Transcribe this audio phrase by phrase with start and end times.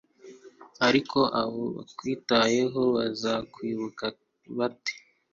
[0.87, 4.05] ariko abo bakwitayeho bazakwibuka
[4.57, 4.93] bate